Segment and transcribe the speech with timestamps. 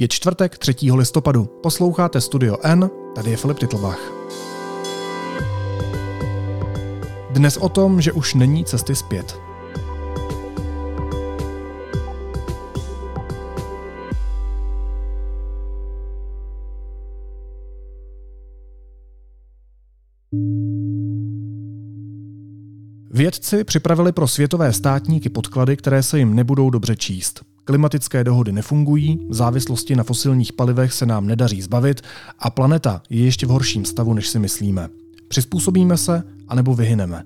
[0.00, 0.74] Je čtvrtek 3.
[0.92, 1.44] listopadu.
[1.44, 3.98] Posloucháte Studio N, tady je Filip Titlbach.
[7.30, 9.40] Dnes o tom, že už není cesty zpět.
[23.10, 27.57] Vědci připravili pro světové státníky podklady, které se jim nebudou dobře číst.
[27.68, 32.00] Klimatické dohody nefungují, závislosti na fosilních palivech se nám nedaří zbavit
[32.38, 34.88] a planeta je ještě v horším stavu, než si myslíme.
[35.28, 37.24] Přizpůsobíme se, anebo vyhyneme.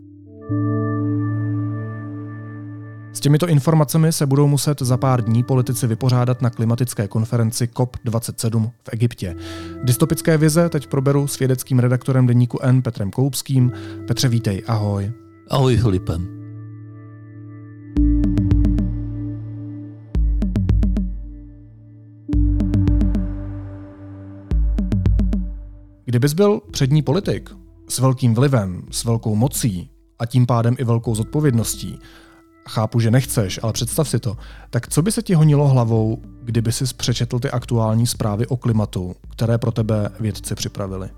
[3.13, 8.71] S těmito informacemi se budou muset za pár dní politici vypořádat na klimatické konferenci COP27
[8.83, 9.37] v Egyptě.
[9.85, 13.73] Dystopické vize teď proberu s vědeckým redaktorem deníku N Petrem Koupským.
[14.07, 15.13] Petře, vítej, ahoj.
[15.51, 16.42] Ahoj Filipem.
[26.13, 27.51] Kdybys byl přední politik
[27.89, 31.99] s velkým vlivem, s velkou mocí a tím pádem i velkou zodpovědností,
[32.69, 34.37] chápu, že nechceš, ale představ si to,
[34.71, 39.15] tak co by se ti honilo hlavou, kdyby si přečetl ty aktuální zprávy o klimatu,
[39.29, 41.09] které pro tebe vědci připravili?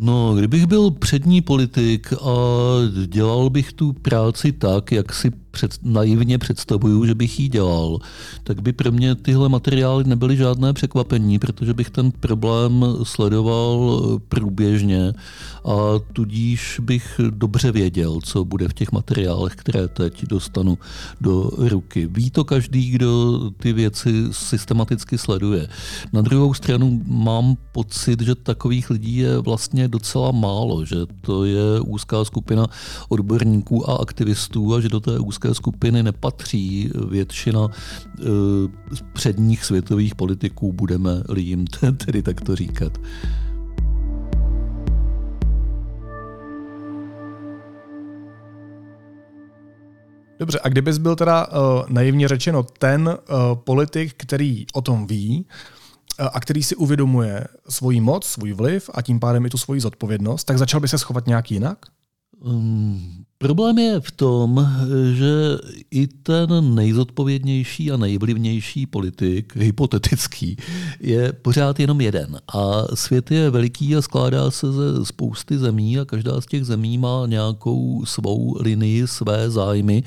[0.00, 2.34] No, kdybych byl přední politik a
[3.06, 7.98] dělal bych tu práci tak, jak si před, naivně představuju, že bych ji dělal,
[8.44, 15.12] tak by pro mě tyhle materiály nebyly žádné překvapení, protože bych ten problém sledoval průběžně
[15.64, 15.76] a
[16.12, 20.78] tudíž bych dobře věděl, co bude v těch materiálech, které teď dostanu
[21.20, 22.06] do ruky.
[22.06, 25.68] Ví to každý, kdo ty věci systematicky sleduje.
[26.12, 31.80] Na druhou stranu mám pocit, že takových lidí je vlastně docela málo, že to je
[31.80, 32.66] úzká skupina
[33.08, 38.24] odborníků a aktivistů a že do té úzké skupiny nepatří většina e,
[39.12, 41.64] předních světových politiků, budeme-li jim
[42.06, 42.98] tedy takto říkat.
[50.40, 51.54] Dobře, a kdybys byl teda uh,
[51.88, 53.14] naivně řečeno ten uh,
[53.54, 55.46] politik, který o tom ví
[56.20, 59.80] uh, a který si uvědomuje svoji moc, svůj vliv a tím pádem i tu svoji
[59.80, 61.78] zodpovědnost, tak začal by se schovat nějak jinak?
[62.40, 64.68] Um, Problém je v tom,
[65.14, 65.58] že
[65.90, 70.56] i ten nejzodpovědnější a nejvlivnější politik, hypotetický,
[71.00, 72.38] je pořád jenom jeden.
[72.54, 76.98] A svět je veliký a skládá se ze spousty zemí a každá z těch zemí
[76.98, 80.02] má nějakou svou linii, své zájmy,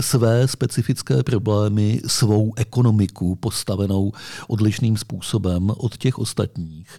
[0.00, 4.12] své specifické problémy, svou ekonomiku postavenou
[4.48, 6.98] odlišným způsobem od těch ostatních.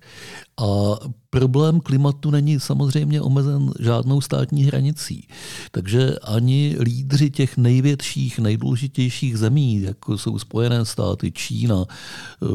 [0.58, 1.00] A
[1.30, 5.28] problém klimatu není samozřejmě omezen žádnou státní hranicí.
[5.72, 12.46] Takže ani lídři těch největších, nejdůležitějších zemí, jako jsou Spojené státy, Čína, eh,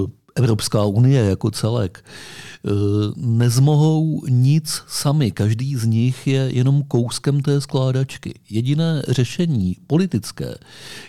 [0.41, 2.71] Evropská unie jako celek, eh,
[3.17, 5.31] nezmohou nic sami.
[5.31, 8.35] Každý z nich je jenom kouskem té skládačky.
[8.51, 10.55] Jediné řešení politické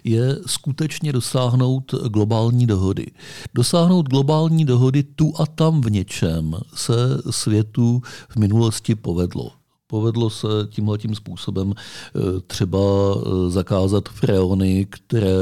[0.03, 3.05] je skutečně dosáhnout globální dohody.
[3.53, 6.93] Dosáhnout globální dohody tu a tam v něčem se
[7.29, 9.60] světu v minulosti povedlo.
[9.91, 15.35] Povedlo se tímhletím způsobem eh, třeba eh, zakázat freony, které,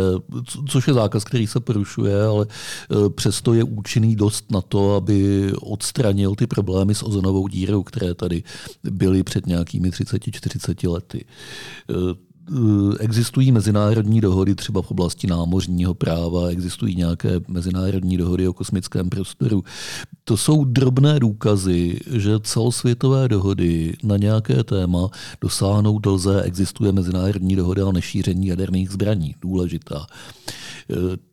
[0.67, 5.51] což je zákaz, který se porušuje, ale eh, přesto je účinný dost na to, aby
[5.61, 8.43] odstranil ty problémy s ozonovou dírou, které tady
[8.83, 11.25] byly před nějakými 30-40 lety.
[12.51, 19.09] Eh, existují mezinárodní dohody třeba v oblasti námořního práva, existují nějaké mezinárodní dohody o kosmickém
[19.09, 19.63] prostoru.
[20.23, 25.09] To jsou drobné důkazy, že celosvětové dohody na nějaké téma
[25.41, 26.41] dosáhnout lze.
[26.41, 30.05] Existuje mezinárodní dohoda o nešíření jaderných zbraní, důležitá.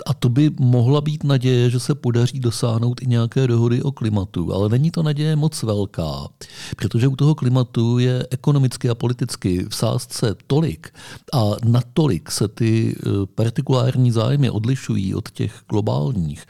[0.07, 4.55] A to by mohla být naděje, že se podaří dosáhnout i nějaké dohody o klimatu,
[4.55, 6.29] ale není to naděje moc velká,
[6.77, 10.93] protože u toho klimatu je ekonomicky a politicky v sázce tolik
[11.33, 16.47] a natolik se ty eh, partikulární zájmy odlišují od těch globálních,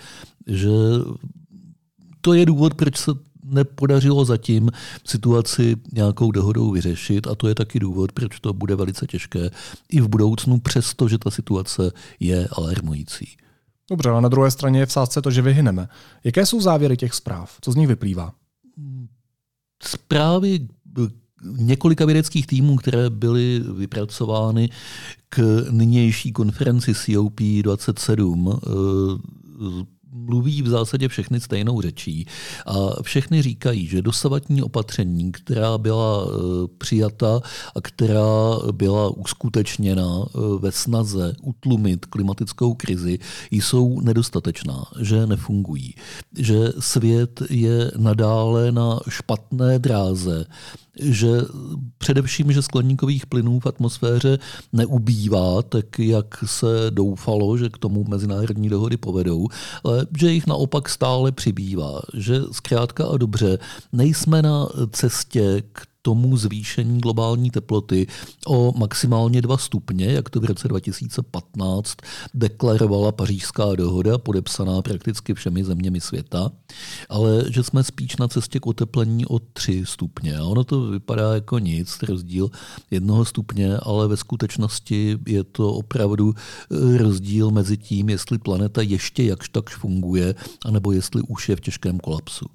[0.47, 0.71] že
[2.21, 3.11] to je důvod, proč se
[3.45, 4.71] nepodařilo zatím
[5.05, 9.51] situaci nějakou dohodou vyřešit a to je taky důvod, proč to bude velice těžké
[9.89, 13.37] i v budoucnu, přestože ta situace je alarmující.
[13.91, 15.89] Dobře, ale na druhé straně je v sázce to, že vyhyneme.
[16.25, 17.59] Jaké jsou závěry těch zpráv?
[17.61, 18.33] Co z nich vyplývá?
[19.83, 20.69] Zprávy
[21.43, 24.71] několika vědeckých týmů, které byly vypracovány
[25.29, 28.59] k nynější konferenci COP27,
[30.17, 32.27] mluví v zásadě všechny stejnou řečí
[32.67, 36.29] a všechny říkají, že dosavatní opatření, která byla e,
[36.79, 37.41] přijata
[37.75, 43.19] a která byla uskutečněna e, ve snaze utlumit klimatickou krizi,
[43.51, 45.95] jsou nedostatečná, že nefungují,
[46.39, 50.47] že svět je nadále na špatné dráze
[51.01, 51.29] že
[51.99, 54.39] především, že skleníkových plynů v atmosféře
[54.73, 59.49] neubývá, tak jak se doufalo, že k tomu mezinárodní dohody povedou,
[59.85, 62.01] ale že jich naopak stále přibývá.
[62.15, 63.59] Že zkrátka a dobře
[63.93, 68.07] nejsme na cestě k tomu zvýšení globální teploty
[68.47, 71.97] o maximálně 2 stupně, jak to v roce 2015
[72.35, 76.51] deklarovala pařížská dohoda, podepsaná prakticky všemi zeměmi světa,
[77.09, 80.37] ale že jsme spíš na cestě k oteplení o 3 stupně.
[80.37, 82.51] A ono to vypadá jako nic, rozdíl
[82.91, 89.23] jednoho stupně, ale ve skutečnosti je to opravdu eh, rozdíl mezi tím, jestli planeta ještě
[89.23, 92.47] jakž takž funguje, anebo jestli už je v těžkém kolapsu.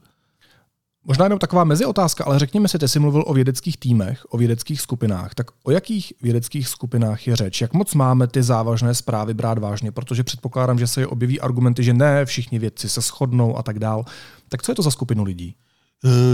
[1.03, 4.81] Možná jenom taková meziotázka, ale řekněme si, ty jsi mluvil o vědeckých týmech, o vědeckých
[4.81, 5.33] skupinách.
[5.33, 7.61] Tak o jakých vědeckých skupinách je řeč?
[7.61, 9.91] Jak moc máme ty závažné zprávy brát vážně?
[9.91, 14.05] Protože předpokládám, že se objeví argumenty, že ne, všichni vědci se shodnou a tak dál.
[14.49, 15.55] Tak co je to za skupinu lidí?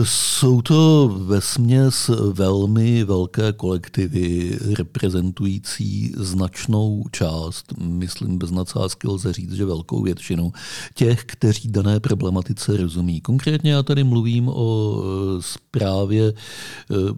[0.04, 9.54] Jsou to ve směs velmi velké kolektivy reprezentující značnou část, myslím bez nadsázky lze říct,
[9.54, 10.52] že velkou většinu
[10.96, 13.22] těch, kteří dané problematice rozumí.
[13.22, 16.34] Konkrétně já tady mluvím o e, zprávě, e,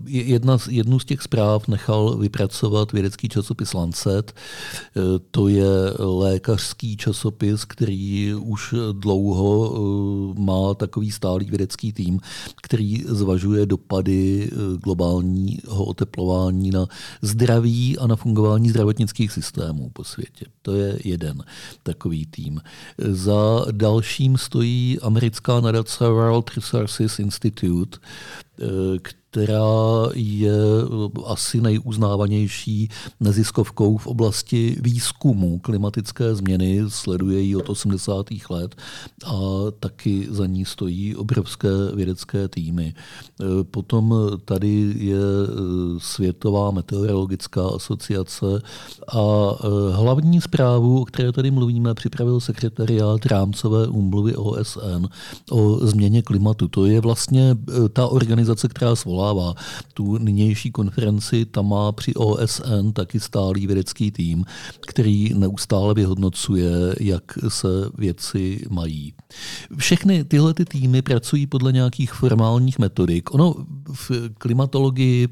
[0.05, 4.33] jedna, jednu z těch zpráv nechal vypracovat vědecký časopis Lancet,
[5.31, 5.67] to je
[5.99, 9.73] lékařský časopis, který už dlouho
[10.37, 12.19] má takový stálý vědecký tým,
[12.61, 16.87] který zvažuje dopady eh, globálního oteplování na
[17.21, 20.45] zdraví a na fungování zdravotnických systémů po světě.
[20.61, 21.43] To je jeden
[21.83, 22.61] takový tým.
[22.97, 27.99] Za dalším stojí americká nadace World Resources Institute,
[28.61, 28.65] eh,
[29.31, 32.89] která je eh, asi nejuznávanější
[33.19, 38.25] neziskovkou v oblasti výzkumu klimatické změny, sleduje ji od 80.
[38.49, 38.75] let
[39.25, 39.39] a
[39.79, 42.93] taky za ní stojí obrovské vědecké týmy.
[42.93, 44.15] Eh, potom
[44.45, 45.49] tady je eh,
[45.97, 48.45] Světová meteorologická asociace
[49.07, 49.21] a
[49.91, 55.05] hlavní zprávu, o které tady mluvíme, připravil sekretariát rámcové úmluvy OSN
[55.51, 56.67] o změně klimatu.
[56.67, 57.57] To je vlastně
[57.93, 59.53] ta organizace, která svolá svolává
[59.93, 64.45] tu nynější konferenci, tam má při OSN taky stálý vědecký tým,
[64.87, 67.67] který neustále vyhodnocuje, jak se
[67.97, 69.13] věci mají.
[69.77, 73.33] Všechny tyhle ty týmy pracují podle nějakých formálních metodik.
[73.33, 73.55] Ono
[73.93, 75.27] v klimatologii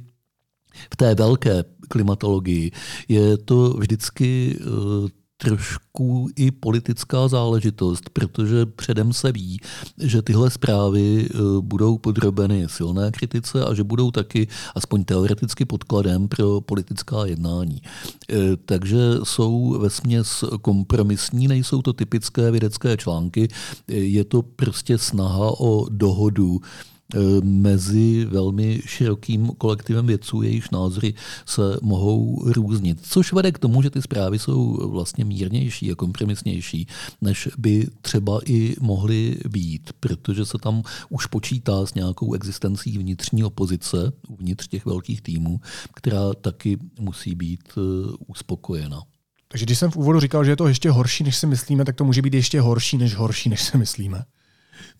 [0.93, 2.71] v té velké klimatologii
[3.07, 9.59] je to vždycky eh, trošku i politická záležitost, protože předem se ví,
[9.97, 16.27] že tyhle zprávy eh, budou podrobeny silné kritice a že budou taky aspoň teoreticky podkladem
[16.27, 17.81] pro politická jednání.
[18.29, 18.35] Eh,
[18.65, 23.47] takže jsou ve směs kompromisní, nejsou to typické vědecké články,
[23.87, 26.96] eh, je to prostě snaha o dohodu E,
[27.43, 31.13] mezi velmi širokým kolektivem vědců, jejichž názory
[31.45, 32.99] se mohou různit.
[33.01, 36.87] Což vede k tomu, že ty zprávy jsou vlastně mírnější a kompromisnější,
[37.21, 43.43] než by třeba i mohly být, protože se tam už počítá s nějakou existencí vnitřní
[43.43, 45.59] opozice uvnitř těch velkých týmů,
[45.95, 47.81] která taky musí být e,
[48.27, 49.01] uspokojena.
[49.47, 51.95] Takže když jsem v úvodu říkal, že je to ještě horší, než si myslíme, tak
[51.95, 54.23] to může být ještě horší, než horší, než si myslíme.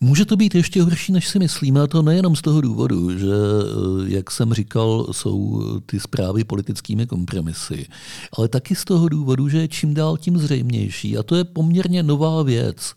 [0.00, 3.26] Může to být ještě horší, než si myslíme, a to nejenom z toho důvodu, že,
[3.26, 7.86] eh, jak jsem říkal, jsou ty zprávy politickými kompromisy,
[8.32, 12.02] ale taky z toho důvodu, že je čím dál tím zřejmější, a to je poměrně
[12.02, 12.94] nová věc,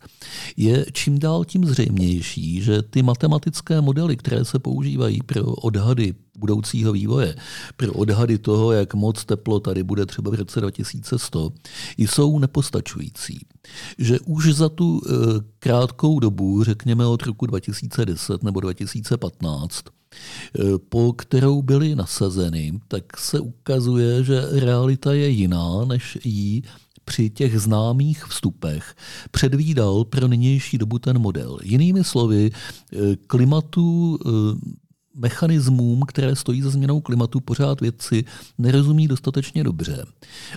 [0.56, 6.92] je čím dál tím zřejmější, že ty matematické modely, které se používají pro odhady budoucího
[6.92, 7.36] vývoje,
[7.76, 11.52] pro odhady toho, jak moc teplo tady bude třeba v roce 2100,
[11.98, 13.46] jsou nepostačující.
[13.98, 15.10] Že už za tu eh,
[15.58, 23.40] krátkou dobu, řekněme od roku 2010 nebo 2015, eh, po kterou byly nasazeny, tak se
[23.40, 26.62] ukazuje, že realita je jiná, než jí
[27.04, 28.94] při těch známých vstupech
[29.30, 31.58] předvídal pro nynější dobu ten model.
[31.62, 34.18] Jinými slovy, eh, klimatu
[35.14, 38.24] mechanismům, které stojí za změnou klimatu, pořád vědci
[38.58, 40.04] nerozumí dostatečně dobře.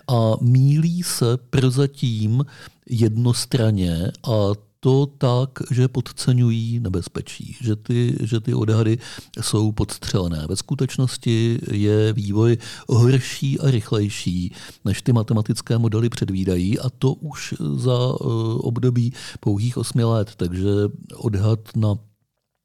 [0.08, 2.46] A mílí se prozatím
[2.90, 4.32] jednostranně a
[4.80, 8.98] to tak, že podceňují nebezpečí, že ty, že ty odhady
[9.42, 10.46] jsou podstřelené.
[10.50, 12.58] Ve skutečnosti je vývoj
[12.90, 14.54] horší a rychlejší,
[14.86, 17.98] než ty matematické modely předvídají a to už za
[18.58, 20.32] období pouhých osmi let.
[20.38, 20.70] Takže
[21.16, 21.96] odhad na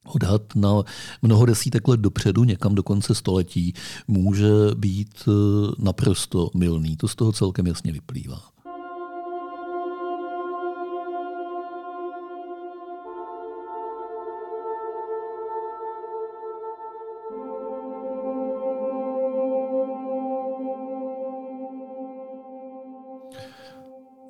[0.04, 0.83] odhad na
[1.23, 3.75] mnoho desítek let dopředu, někam do konce století,
[4.09, 5.30] může být eh,
[5.78, 6.97] naprosto milný.
[6.97, 8.42] To z toho celkem jasně vyplývá.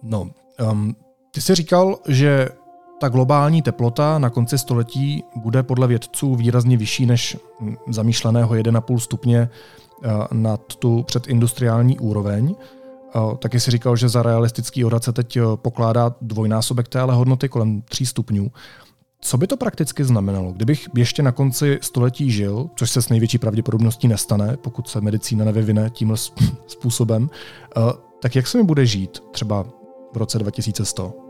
[0.03, 0.31] No,
[0.71, 0.97] um,
[1.31, 2.49] ty jsi říkal, že
[3.01, 7.37] ta globální teplota na konci století bude podle vědců výrazně vyšší než
[7.89, 9.49] zamýšleného 1,5 stupně
[10.05, 12.55] eh, nad tu předindustriální úroveň.
[12.55, 17.49] Eh, taky si říkal, že za realistický odhad se teď eh, pokládá dvojnásobek téhle hodnoty
[17.49, 18.51] kolem 3 stupňů.
[19.21, 20.53] Co by to prakticky znamenalo?
[20.53, 25.45] Kdybych ještě na konci století žil, což se s největší pravděpodobností nestane, pokud se medicína
[25.45, 26.17] nevyvine tímhle
[26.67, 27.31] způsobem,
[28.23, 29.67] tak jak se mi bude žít třeba
[30.13, 31.30] v roce 2100?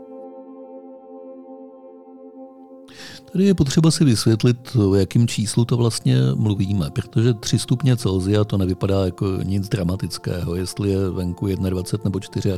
[3.31, 8.43] Tady je potřeba si vysvětlit, o jakém číslu to vlastně mluvíme, protože 3 stupně Celsia
[8.43, 12.19] to nevypadá jako nic dramatického, jestli je venku 21 nebo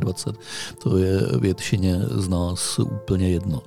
[0.82, 3.62] to je většině z nás úplně jedno.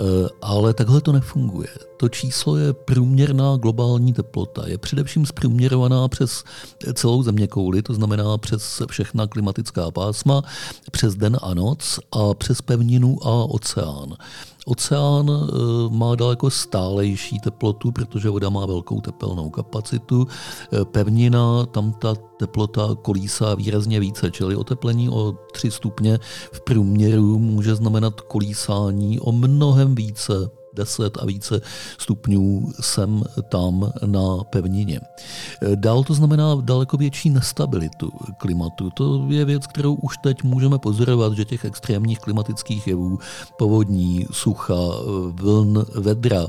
[0.00, 1.68] Eh, ale takhle to nefunguje.
[1.96, 4.62] To číslo je průměrná globální teplota.
[4.66, 6.44] Je především zprůměrovaná přes
[6.94, 10.42] celou zeměkouli, to znamená přes všechna klimatická pásma,
[10.90, 14.16] přes den a noc a přes pevninu a oceán.
[14.68, 15.52] Oceán eh,
[15.88, 20.26] má daleko stálejší teplotu, protože voda má velkou tepelnou kapacitu.
[20.72, 26.18] Eh, pevnina, tam ta teplota kolísá výrazně více, čili oteplení o 3 stupně
[26.52, 31.60] v průměru může znamenat kolísání o mnohem více 10 a více
[31.98, 35.00] stupňů sem tam na pevnině.
[35.74, 38.90] Dál to znamená daleko větší nestabilitu klimatu.
[38.90, 43.18] To je věc, kterou už teď můžeme pozorovat, že těch extrémních klimatických jevů,
[43.58, 44.74] povodní, sucha,
[45.32, 46.46] vln, vedra,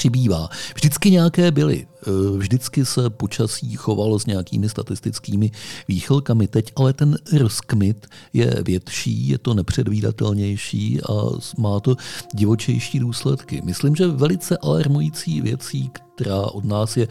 [0.00, 0.48] přibývá.
[0.74, 1.84] Vždycky nějaké byly.
[1.84, 5.50] E, vždycky se počasí chovalo s nějakými statistickými
[5.88, 6.48] výchylkami.
[6.48, 11.12] Teď ale ten rozkmit je větší, je to nepředvídatelnější a
[11.58, 11.96] má to
[12.34, 13.60] divočejší důsledky.
[13.64, 17.08] Myslím, že velice alarmující věcí, která od nás je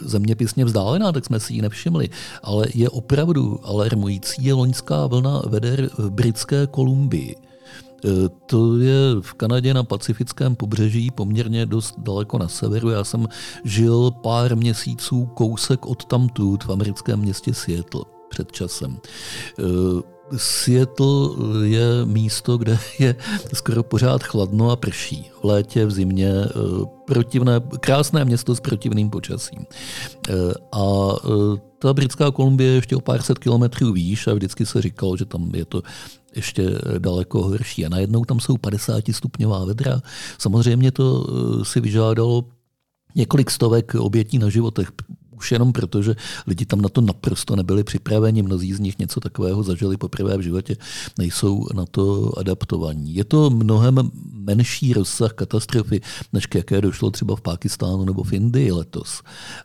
[0.00, 2.08] zeměpisně vzdálená, tak jsme si ji nevšimli,
[2.42, 7.49] ale je opravdu alarmující, je loňská vlna veder v britské Kolumbii Eh,
[8.46, 12.90] to je v Kanadě na pacifickém pobřeží poměrně dost daleko na severu.
[12.90, 13.28] Já jsem
[13.64, 18.98] žil pár měsíců kousek od tamtud v americkém městě Seattle před časem.
[20.32, 21.28] Eh, Seattle
[21.62, 23.16] je místo, kde je
[23.54, 25.30] skoro pořád chladno a prší.
[25.40, 26.50] V létě, v zimě, eh,
[27.06, 29.66] protivné, krásné město s protivným počasím.
[30.72, 30.82] A
[31.78, 35.24] ta britská Kolumbie je ještě o pár set kilometrů výš a vždycky se říkalo, že
[35.24, 35.82] tam je to
[36.36, 37.86] ještě daleko horší.
[37.86, 40.02] A najednou tam jsou 50 stupňová vedra.
[40.38, 42.44] Samozřejmě to eh, si vyžádalo
[43.14, 44.92] několik stovek obětí na životech
[45.40, 46.14] už jenom proto, že
[46.46, 50.40] lidi tam na to naprosto nebyli připraveni, mnozí z nich něco takového zažili poprvé v
[50.40, 50.76] životě,
[51.18, 53.14] nejsou na to adaptovaní.
[53.14, 56.00] Je to mnohem menší rozsah katastrofy,
[56.32, 59.22] než k jaké došlo třeba v Pákistánu nebo v Indii letos.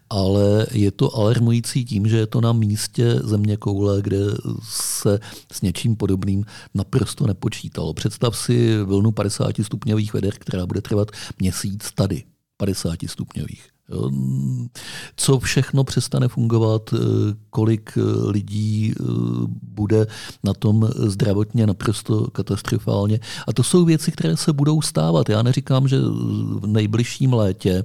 [0.10, 4.20] Ale je to alarmující tím, že je to na místě země koule, kde
[4.63, 5.20] se
[5.51, 7.94] s něčím podobným naprosto nepočítalo.
[7.94, 12.24] Představ si vlnu 50 stupňových veder, která bude trvat měsíc tady.
[12.58, 13.75] 50 stupňových.
[15.15, 16.97] Co všechno přestane fungovat, eh,
[17.49, 19.03] kolik eh, lidí eh,
[19.61, 20.07] bude
[20.43, 23.19] na tom zdravotně naprosto katastrofálně.
[23.47, 25.29] A to jsou věci, které se budou stávat.
[25.29, 27.83] Já neříkám, že v nejbližším létě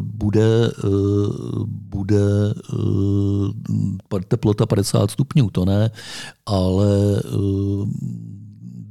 [0.00, 0.70] bude,
[1.66, 2.20] bude
[4.28, 5.90] teplota 50 stupňů, to ne,
[6.46, 7.22] ale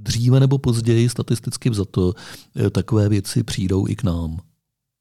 [0.01, 2.13] dříve nebo později statisticky to
[2.71, 4.39] takové věci přijdou i k nám.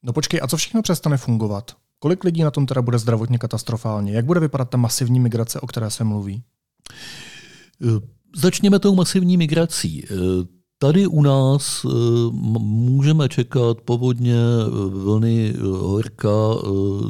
[0.02, 1.76] No počkej, a co všechno přestane fungovat?
[1.98, 4.12] Kolik lidí na tom teda bude zdravotně katastrofálně?
[4.12, 6.42] Jak bude vypadat ta masivní migrace, o které se mluví?
[8.36, 10.06] Začněme tou masivní migrací.
[10.80, 11.88] Tady u nás eh,
[12.60, 16.28] můžeme čekat povodně, eh, vlny, eh, horka,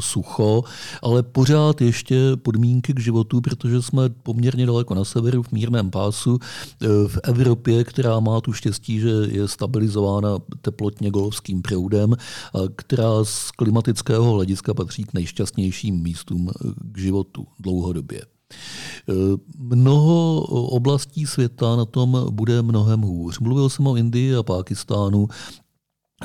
[0.01, 0.63] sucho,
[1.03, 6.39] ale pořád ještě podmínky k životu, protože jsme poměrně daleko na severu v mírném pásu
[7.07, 12.15] v Evropě, která má tu štěstí, že je stabilizována teplotně golovským proudem,
[12.77, 16.51] která z klimatického hlediska patří k nejšťastnějším místům
[16.93, 18.38] k životu dlouhodobě.
[19.59, 23.39] Mnoho oblastí světa na tom bude mnohem hůř.
[23.39, 25.29] Mluvil jsem o Indii a Pákistánu,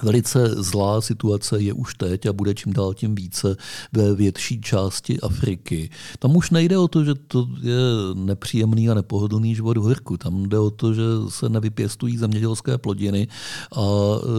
[0.02, 3.56] Velice zlá situace je už teď a bude čím dál tím více
[3.92, 5.90] ve větší části Afriky.
[6.20, 7.76] Tam už nejde o to, že to je
[8.14, 10.18] nepříjemný a nepohodlný život v horku.
[10.18, 13.28] Tam jde o to, že se nevypěstují zemědělské plodiny
[13.76, 13.82] a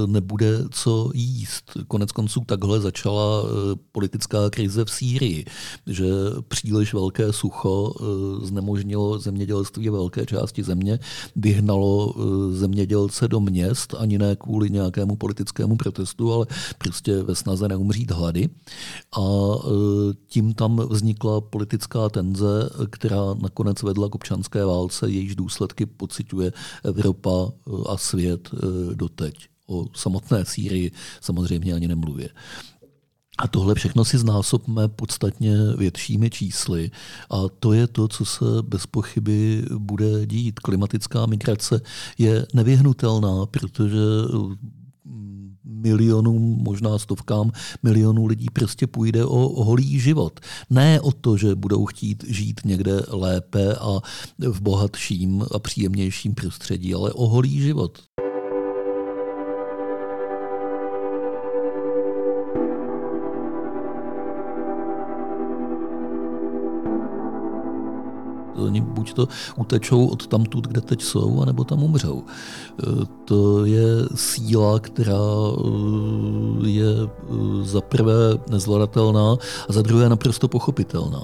[0.06, 1.70] nebude co jíst.
[1.88, 3.46] Konec konců takhle začala e,
[3.92, 5.44] politická krize v Sýrii,
[5.86, 6.04] že
[6.48, 10.98] příliš velké sucho e, znemožnilo zemědělství velké části země,
[11.36, 16.46] vyhnalo e, zemědělce do měst, ani ne kvůli nějakému politickému politickému protestu, ale
[16.78, 18.48] prostě ve snaze neumřít hlady.
[19.12, 19.68] A e,
[20.26, 26.52] tím tam vznikla politická tenze, která nakonec vedla k občanské válce, jejíž důsledky pociťuje
[26.84, 29.34] Evropa e, a svět e, doteď.
[29.66, 32.28] O samotné Sýrii samozřejmě ani nemluvě.
[33.38, 36.90] A tohle všechno si znásobme podstatně většími čísly.
[37.30, 40.60] A to je to, co se bez pochyby bude dít.
[40.60, 41.80] Klimatická migrace
[42.18, 43.98] je nevyhnutelná, protože
[45.84, 47.50] milionům, možná stovkám
[47.82, 50.40] milionů lidí prostě půjde o holý život.
[50.70, 54.00] Ne o to, že budou chtít žít někde lépe a
[54.38, 58.13] v bohatším a příjemnějším prostředí, ale o holý život.
[68.74, 72.22] Oni buď to utečou od tamtud, kde teď jsou, anebo tam umřou.
[72.22, 77.08] E, to je síla, která e, je e,
[77.62, 79.36] za prvé nezvladatelná
[79.68, 81.22] a za druhé naprosto pochopitelná.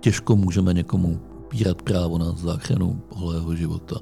[0.00, 3.96] Těžko můžeme někomu upírat právo na záchranu holého života.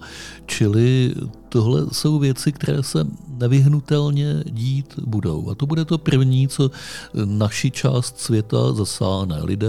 [0.47, 1.15] Čili
[1.51, 5.51] tohle jsou věci, které se nevyhnutelně dít budou.
[5.51, 6.71] A to bude to první, co
[7.25, 9.43] naši část světa zasáhne.
[9.43, 9.69] Lidé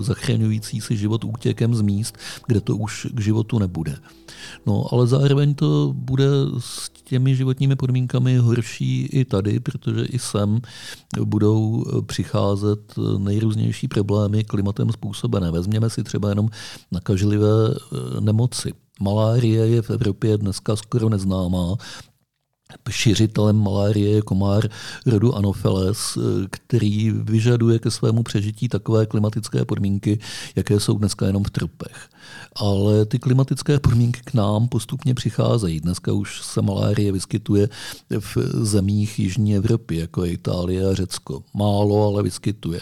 [0.00, 3.96] zachraňující si život útěkem z míst, kde to už k životu nebude.
[4.66, 6.26] No, ale zároveň to bude
[6.58, 10.60] s těmi životními podmínkami horší i tady, protože i sem
[11.24, 15.50] budou přicházet nejrůznější problémy klimatem způsobené.
[15.50, 16.48] Vezměme si třeba jenom
[16.92, 18.72] nakažlivé eh, nemoci.
[19.00, 21.76] Malárie je v Evropě dneska skoro neznámá,
[22.90, 24.68] Šiřitelem malárie je komár
[25.06, 26.18] rodu Anopheles,
[26.50, 30.18] který vyžaduje ke svému přežití takové klimatické podmínky,
[30.56, 32.08] jaké jsou dneska jenom v tropech.
[32.56, 35.80] Ale ty klimatické podmínky k nám postupně přicházejí.
[35.80, 37.68] Dneska už se malárie vyskytuje
[38.18, 41.42] v zemích Jižní Evropy, jako je Itálie a Řecko.
[41.54, 42.80] Málo, ale vyskytuje.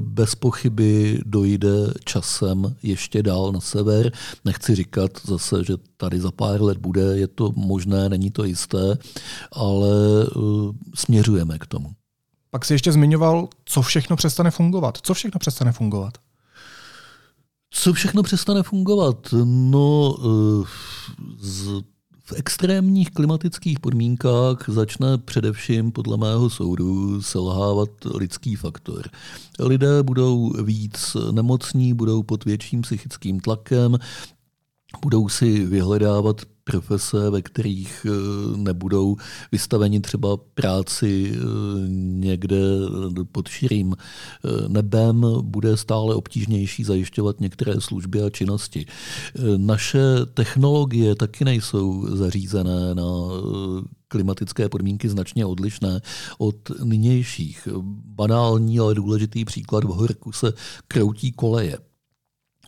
[0.00, 4.12] Bez pochyby dojde časem ještě dál na sever.
[4.44, 8.83] Nechci říkat zase, že tady za pár let bude, je to možné, není to jisté,
[9.52, 11.90] ale uh, směřujeme k tomu.
[12.50, 14.98] Pak si ještě zmiňoval, co všechno přestane fungovat.
[15.02, 16.18] Co všechno přestane fungovat?
[17.70, 19.34] Co všechno přestane fungovat?
[19.44, 20.66] No, uh,
[21.38, 21.82] z,
[22.26, 29.08] v extrémních klimatických podmínkách začne především, podle mého soudu, selhávat lidský faktor.
[29.60, 33.98] Lidé budou víc nemocní, budou pod větším psychickým tlakem,
[35.02, 39.16] budou si vyhledávat profese, ve kterých eh, nebudou
[39.52, 41.38] vystaveni třeba práci eh,
[41.88, 42.56] někde
[43.32, 48.86] pod širým eh, nebem, bude stále obtížnější zajišťovat některé služby a činnosti.
[49.56, 49.98] Naše
[50.34, 53.04] technologie taky nejsou zařízené na
[54.08, 56.00] klimatické podmínky značně odlišné
[56.38, 57.68] od nynějších.
[58.04, 60.52] Banální, ale důležitý příklad v Horku se
[60.88, 61.78] kroutí koleje.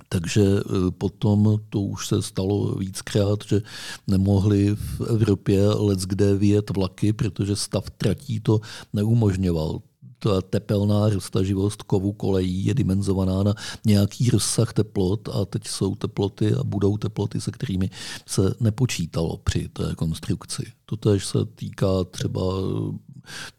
[0.09, 3.63] Takže e, potom to už se stalo víckrát, že
[4.07, 8.61] nemohli v Evropě let kde vyjet vlaky, protože stav tratí to
[8.93, 9.81] neumožňoval
[10.19, 13.55] ta tepelná roztaživost kovu kolejí je dimenzovaná na
[13.85, 17.91] nějaký rozsah teplot a teď jsou teploty a budou teploty, se kterými
[18.27, 20.73] se nepočítalo při té konstrukci.
[20.87, 22.43] Totež se týká třeba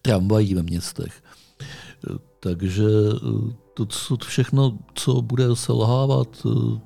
[0.01, 1.23] tramvají ve městech.
[2.39, 2.85] Takže
[3.77, 6.27] to, co všechno, co bude selhávat,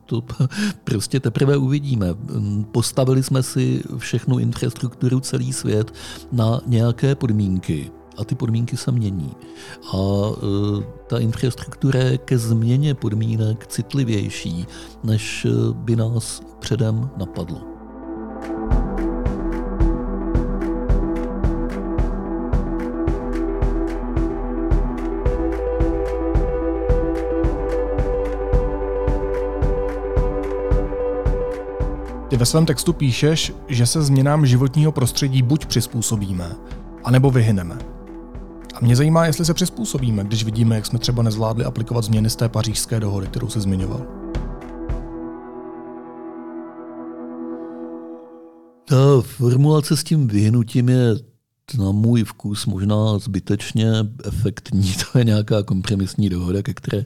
[0.05, 0.23] to
[0.83, 2.07] prostě teprve uvidíme.
[2.71, 5.93] Postavili jsme si všechnu infrastrukturu, celý svět
[6.31, 9.31] na nějaké podmínky a ty podmínky se mění.
[9.93, 14.65] A e, ta infrastruktura je ke změně podmínek citlivější,
[15.03, 17.70] než by nás předem napadlo.
[32.31, 36.55] Ty ve svém textu píšeš, že se změnám životního prostředí buď přizpůsobíme,
[37.03, 37.77] anebo vyhyneme.
[38.73, 42.35] A mě zajímá, jestli se přizpůsobíme, když vidíme, jak jsme třeba nezvládli aplikovat změny z
[42.35, 44.01] té pařížské dohody, kterou se zmiňoval.
[48.87, 51.15] Ta formulace s tím vyhnutím je
[51.73, 53.91] na můj vkus možná zbytečně
[54.25, 54.93] efektní.
[55.11, 57.05] To je nějaká kompromisní dohoda, ke které eh,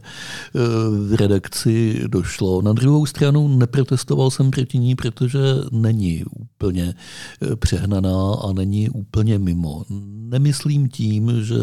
[1.08, 2.62] v redakci došlo.
[2.62, 5.40] Na druhou stranu neprotestoval jsem proti ní, protože
[5.72, 6.94] není úplně
[7.42, 9.84] eh, přehnaná a není úplně mimo.
[10.30, 11.56] Nemyslím tím, že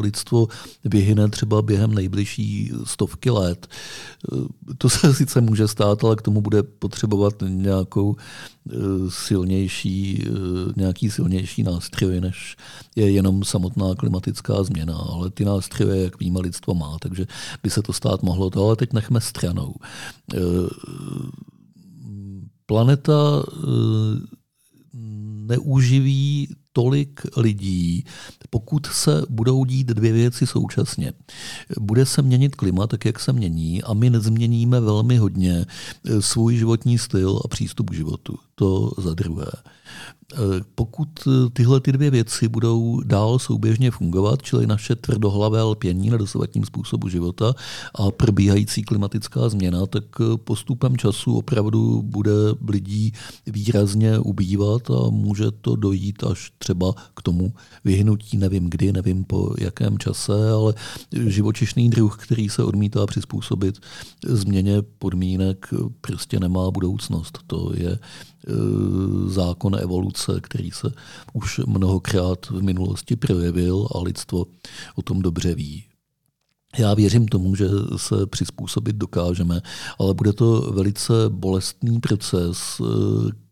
[0.00, 0.46] lidstvo
[0.84, 3.66] vyhyne třeba během nejbližší stovky let.
[4.78, 8.16] To se sice může stát, ale k tomu bude potřebovat nějakou
[9.08, 10.24] silnější,
[10.76, 12.56] nějaký silnější nástroj, než
[12.96, 17.26] je jenom samotná klimatická změna, ale ty nástroje, jak víme, lidstvo má, takže
[17.62, 18.50] by se to stát mohlo.
[18.50, 19.74] To ale teď nechme stranou.
[20.34, 20.38] E,
[22.66, 23.66] planeta e,
[25.46, 26.48] neuživí
[26.78, 28.04] tolik lidí,
[28.50, 31.12] pokud se budou dít dvě věci současně.
[31.80, 35.66] Bude se měnit klima tak, jak se mění a my nezměníme velmi hodně
[36.20, 38.38] svůj životní styl a přístup k životu.
[38.58, 39.46] To za druhé.
[40.34, 40.36] Eh,
[40.74, 46.16] pokud eh, tyhle ty dvě věci budou dál souběžně fungovat, čili naše tvrdohlavé lpění na
[46.16, 47.54] dosavadním způsobu života
[47.94, 52.32] a probíhající klimatická změna, tak eh, postupem času opravdu bude
[52.68, 53.12] lidí
[53.46, 57.52] výrazně ubývat a může to dojít až třeba k tomu
[57.84, 60.74] vyhnutí, nevím kdy, nevím po jakém čase, ale
[61.26, 63.78] živočišný druh, který se odmítá přizpůsobit
[64.26, 65.66] změně podmínek,
[66.00, 67.38] prostě nemá budoucnost.
[67.46, 67.98] To je
[69.26, 70.92] zákon evoluce, který se
[71.32, 74.46] už mnohokrát v minulosti projevil a lidstvo
[74.94, 75.84] o tom dobře ví.
[76.78, 79.60] Já věřím tomu, že se přizpůsobit dokážeme,
[79.98, 83.47] ale bude to velice bolestný proces, eh,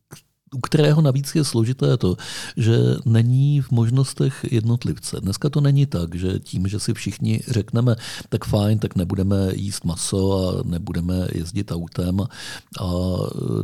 [0.54, 2.16] u kterého navíc je složité to,
[2.56, 5.20] že není v možnostech jednotlivce.
[5.20, 7.96] Dneska to není tak, že tím, že si všichni řekneme,
[8.28, 12.20] tak fajn, tak nebudeme jíst maso a nebudeme jezdit autem
[12.80, 12.90] a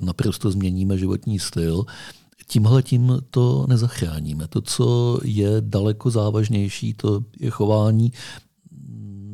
[0.02, 1.84] naprosto změníme životní styl,
[2.46, 4.48] tímhle tím to nezachráníme.
[4.48, 8.12] To, co je daleko závažnější, to je chování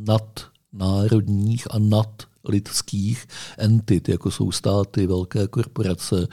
[0.06, 0.40] nad
[0.72, 3.26] národních a nad lidských
[3.58, 6.28] entit, jako jsou státy, velké korporace,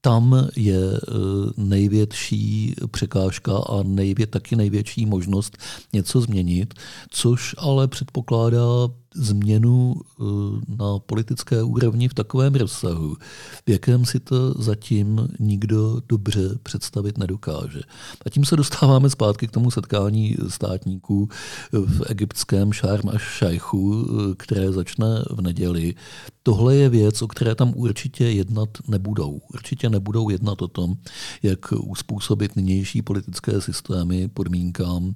[0.00, 1.12] tam je eh,
[1.56, 5.58] největší překážka a nejvě, taky největší možnost
[5.92, 6.74] něco změnit,
[7.10, 10.24] což ale předpokládá změnu eh,
[10.68, 13.16] na politické úrovni v takovém rozsahu,
[13.66, 17.80] v jakém si to zatím nikdo dobře představit nedokáže.
[18.26, 21.28] A tím se dostáváme zpátky k tomu setkání státníků
[21.72, 25.94] v egyptském Šárm až Šajchu, které začne v neděli.
[26.42, 29.40] Tohle je věc, o které tam určitě jednat nebudou.
[29.54, 30.94] Určitě nebudou jednat o tom,
[31.42, 35.14] jak uspůsobit nynější politické systémy podmínkám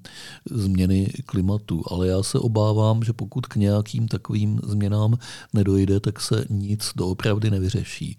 [0.50, 1.82] změny klimatu.
[1.90, 5.18] Ale já se obávám, že pokud k nějak nějakým takovým změnám
[5.52, 8.16] nedojde, tak se nic doopravdy nevyřeší.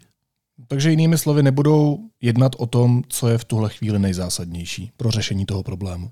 [0.68, 5.46] Takže jinými slovy nebudou jednat o tom, co je v tuhle chvíli nejzásadnější pro řešení
[5.46, 6.12] toho problému.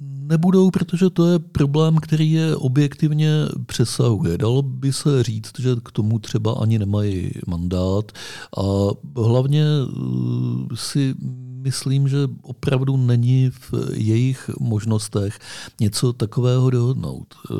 [0.00, 3.30] Nebudou, protože to je problém, který je objektivně
[3.66, 4.38] přesahuje.
[4.38, 8.12] Dalo by se říct, že k tomu třeba ani nemají mandát
[8.58, 8.62] a
[9.16, 11.14] hlavně eh, si
[11.66, 15.38] myslím, že opravdu není v jejich možnostech
[15.80, 17.34] něco takového dohodnout.
[17.34, 17.54] E,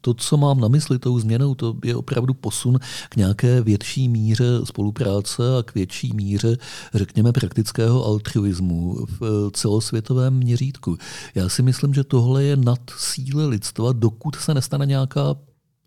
[0.00, 4.44] to, co mám na mysli tou změnou, to je opravdu posun k nějaké větší míře
[4.64, 6.56] spolupráce a k větší míře,
[6.94, 10.96] řekněme, praktického altruismu v celosvětovém měřítku.
[11.34, 15.34] Já si myslím, že tohle je nad síly lidstva, dokud se nestane nějaká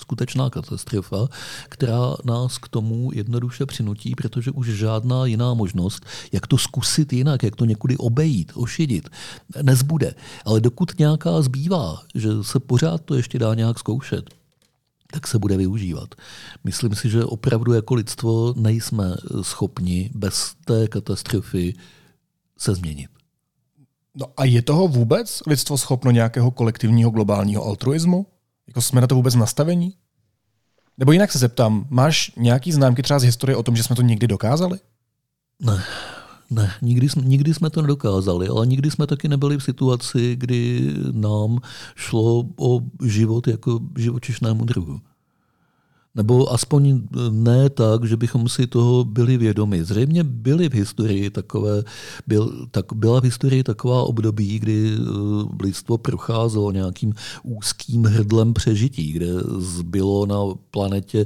[0.02, 1.28] skutečná katastrofa,
[1.70, 7.44] která nás k tomu jednoduše přinutí, protože už žádná jiná možnost, jak to zkusit jinak,
[7.44, 9.10] jak to někudy obejít, ošidit,
[9.62, 10.16] nezbude.
[10.46, 14.30] Ale dokud nějaká zbývá, že se pořád to ještě dá nějak zkoušet,
[15.12, 16.16] tak se bude využívat.
[16.64, 21.74] Myslím si, že opravdu jako lidstvo nejsme schopni bez té katastrofy
[22.58, 23.10] se změnit.
[24.16, 28.26] No a je toho vůbec lidstvo schopno nějakého kolektivního globálního altruismu?
[28.68, 29.94] Jako jsme na to vůbec nastavení?
[30.98, 34.02] Nebo jinak se zeptám, máš nějaký známky třeba z historie o tom, že jsme to
[34.02, 34.80] někdy dokázali?
[35.60, 35.84] Ne,
[36.50, 41.60] ne, nikdy, nikdy jsme to nedokázali, ale nikdy jsme taky nebyli v situaci, kdy nám
[41.96, 45.02] šlo o život jako živočišnému druhu.
[46.16, 49.84] Nebo aspoň ne tak, že bychom si toho byli vědomi.
[49.84, 51.84] Zřejmě byly v historii takové,
[52.28, 59.12] byl, tak, byla v historii taková období, kdy eh, lidstvo procházelo nějakým úzkým hrdlem přežití,
[59.12, 60.40] kde zbylo na
[60.72, 61.26] planetě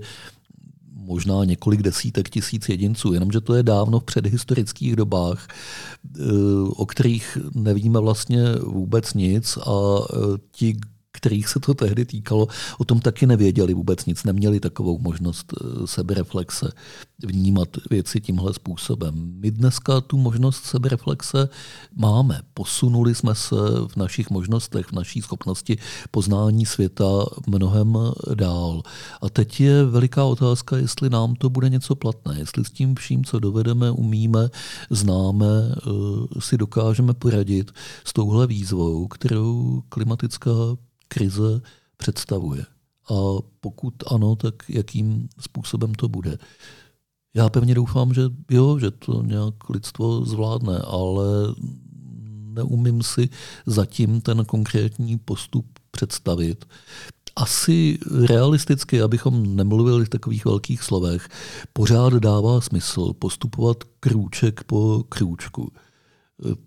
[1.10, 6.22] možná několik desítek tisíc jedinců, jenomže to je dávno v předhistorických dobách, eh,
[6.76, 10.78] o kterých nevíme vlastně vůbec nic a eh, ti,
[11.20, 15.88] kterých se to tehdy týkalo, o tom taky nevěděli vůbec nic, neměli takovou možnost eh,
[15.88, 16.72] sebereflexe,
[17.26, 19.14] vnímat věci tímhle způsobem.
[19.16, 21.50] My dneska tu možnost sebereflexe
[21.96, 22.42] máme.
[22.54, 23.56] Posunuli jsme se
[23.88, 25.78] v našich možnostech, v naší schopnosti
[26.12, 27.98] poznání světa mnohem
[28.36, 28.82] dál.
[29.22, 33.26] A teď je veliká otázka, jestli nám to bude něco platné, jestli s tím vším,
[33.26, 34.50] co dovedeme, umíme,
[34.90, 37.72] známe, eh, si dokážeme poradit
[38.06, 40.52] s touhle výzvou, kterou klimatická
[41.10, 41.62] krize
[41.98, 42.66] představuje.
[43.10, 43.14] A
[43.60, 46.38] pokud ano, tak jakým způsobem to bude.
[47.34, 51.26] Já pevně doufám, že jo, že to nějak lidstvo zvládne, ale
[52.54, 53.30] neumím si
[53.66, 56.66] zatím ten konkrétní postup představit.
[57.36, 61.30] Asi realisticky, abychom nemluvili v takových velkých slovech,
[61.74, 65.72] pořád dává smysl postupovat krůček po krůčku.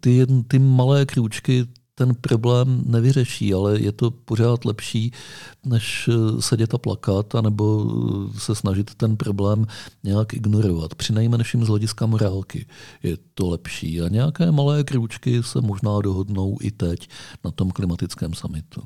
[0.01, 1.67] Ty, ty malé krůčky
[2.07, 5.13] ten problém nevyřeší, ale je to pořád lepší,
[5.67, 7.87] než eh, sedět a plakat, anebo
[8.37, 9.67] eh, se snažit ten problém
[10.05, 10.95] nějak ignorovat.
[10.95, 12.67] Při nejmenším z hlediska morálky
[13.03, 14.01] je to lepší.
[14.01, 17.09] A nějaké malé krůčky se možná dohodnou i teď
[17.45, 18.83] na tom klimatickém samitu.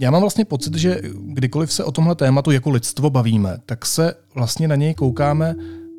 [0.00, 4.14] Já mám vlastně pocit, že kdykoliv se o tomhle tématu jako lidstvo bavíme, tak se
[4.34, 5.54] vlastně na něj koukáme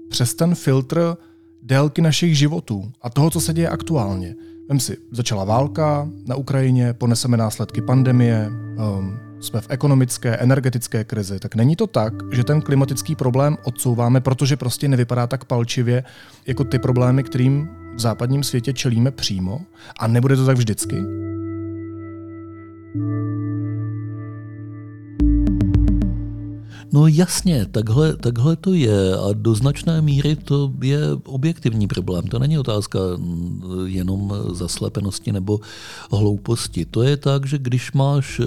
[0.09, 1.17] přes ten filtr
[1.65, 4.35] délky našich životů a toho, co se děje aktuálně.
[4.69, 8.49] Vem si, začala válka na Ukrajině, poneseme následky pandemie,
[8.97, 14.21] um, jsme v ekonomické, energetické krizi, tak není to tak, že ten klimatický problém odsouváme,
[14.21, 16.03] protože prostě nevypadá tak palčivě
[16.47, 19.61] jako ty problémy, kterým v západním světě čelíme přímo
[19.99, 20.95] a nebude to tak vždycky?
[26.93, 32.27] No jasně, takhle, takhle to je a do značné míry to je objektivní problém.
[32.27, 35.59] To není otázka mm, jenom zaslepenosti nebo
[36.11, 36.85] hlouposti.
[36.85, 38.45] To je tak, že když máš eh,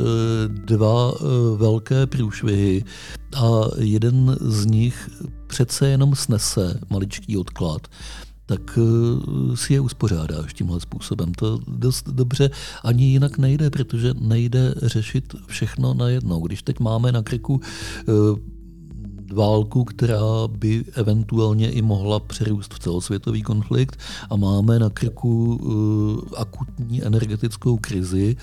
[0.48, 1.24] dva eh,
[1.57, 2.85] velké průšvihy
[3.37, 5.11] a jeden z nich
[5.46, 7.88] přece jenom snese maličký odklad,
[8.49, 11.33] tak eh, si je uspořádáš tímhle způsobem.
[11.35, 12.51] To dost dobře
[12.85, 16.47] ani jinak nejde, protože nejde řešit všechno najednou.
[16.47, 18.13] Když teď máme na krku eh,
[19.33, 23.99] válku, která by eventuálně i mohla přerůst v celosvětový konflikt
[24.31, 28.37] a máme na krku uh, akutní energetickou krizi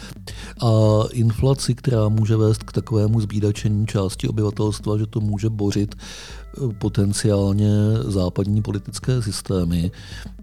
[0.61, 0.69] a
[1.11, 7.71] inflaci, která může vést k takovému zbídačení části obyvatelstva, že to může bořit uh, potenciálně
[8.07, 9.91] západní politické systémy,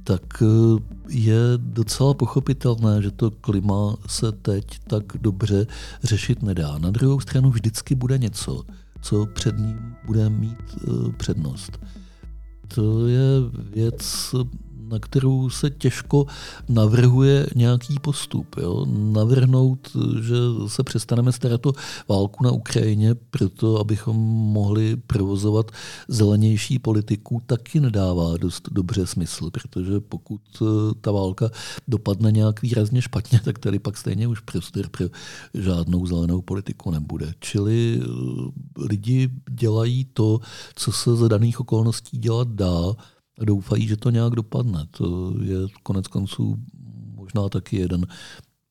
[0.04, 0.78] tak uh,
[1.08, 5.66] je docela pochopitelné, že to klima se teď tak dobře
[6.02, 6.78] řešit nedá.
[6.78, 8.62] Na druhou stranu vždycky bude něco,
[9.02, 11.78] co před ním bude mít eh, přednost.
[12.74, 13.26] To je
[13.70, 14.34] věc,
[14.92, 16.26] na kterou se těžko
[16.68, 18.56] navrhuje nějaký postup.
[18.56, 18.86] Jo?
[18.88, 20.34] Navrhnout, že
[20.66, 21.72] se přestaneme starat o
[22.08, 24.16] válku na Ukrajině, proto abychom
[24.52, 25.70] mohli provozovat
[26.08, 30.64] zelenější politiku, taky nedává dost dobře smysl, protože pokud eh,
[31.00, 31.50] ta válka
[31.88, 35.06] dopadne nějak výrazně špatně, tak tady pak stejně už prostor pro
[35.54, 37.34] žádnou zelenou politiku nebude.
[37.40, 38.06] Čili eh,
[38.76, 40.40] lidi dělají to,
[40.74, 42.94] co se za daných okolností dělat dá,
[43.40, 44.86] doufají, že to nějak dopadne.
[44.90, 46.58] To je konec konců
[47.14, 48.06] možná taky jeden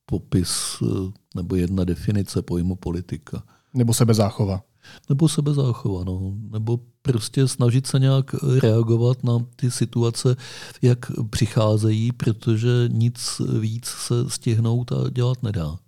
[0.06, 0.86] popis eh,
[1.34, 3.42] nebo jedna definice pojmu politika.
[3.74, 4.62] Nebo sebezáchova.
[5.08, 6.34] Nebo sebezáchova, no.
[6.50, 10.36] Nebo prostě snažit se nějak reagovat na ty situace,
[10.82, 10.98] jak
[11.30, 15.78] přicházejí, protože nic víc se stihnout a dělat nedá.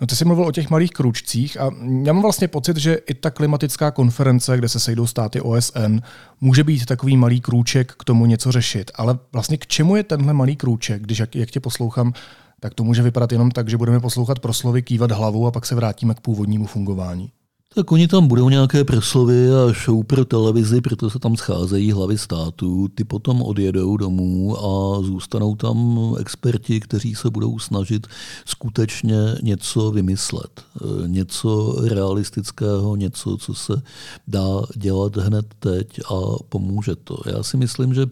[0.00, 1.70] No ty jsi mluvil o těch malých kručcích a
[2.02, 5.98] já mám vlastně pocit, že i ta klimatická konference, kde se sejdou státy OSN,
[6.40, 8.90] může být takový malý krůček k tomu něco řešit.
[8.94, 12.12] Ale vlastně k čemu je tenhle malý krůček, když jak, jak tě poslouchám,
[12.60, 15.74] tak to může vypadat jenom tak, že budeme poslouchat proslovy, kývat hlavou a pak se
[15.74, 17.30] vrátíme k původnímu fungování.
[17.76, 22.18] Tak oni tam budou nějaké proslovy a show pro televizi, proto se tam scházejí hlavy
[22.18, 22.88] států.
[22.88, 28.06] Ty potom odjedou domů a zůstanou tam experti, kteří se budou snažit
[28.44, 30.60] skutečně něco vymyslet.
[30.60, 33.82] E, něco realistického, něco, co se
[34.28, 37.16] dá dělat hned teď a pomůže to.
[37.26, 38.06] Já si myslím, že